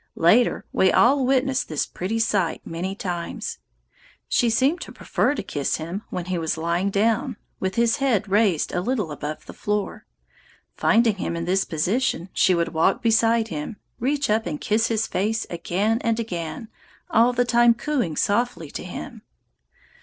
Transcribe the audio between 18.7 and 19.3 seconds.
to him.